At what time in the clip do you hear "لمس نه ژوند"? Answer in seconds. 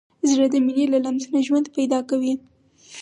1.05-1.65